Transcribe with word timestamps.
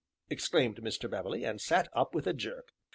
exclaimed 0.31 0.77
Mr. 0.77 1.07
Beverley, 1.07 1.43
and 1.43 1.61
sat 1.61 1.87
up 1.93 2.15
with 2.15 2.25
a 2.25 2.33
jerk. 2.33 2.69